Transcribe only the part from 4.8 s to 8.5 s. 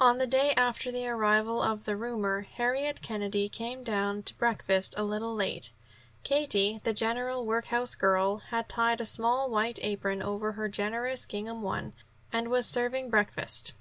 a little late. Katie, the general housework girl,